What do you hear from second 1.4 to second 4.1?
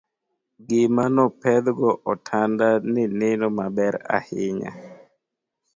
pedh go otanda ne neno maber